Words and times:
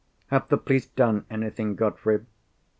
"Have 0.29 0.47
the 0.47 0.57
police 0.57 0.87
done 0.87 1.27
anything, 1.29 1.75
Godfrey?" 1.75 2.25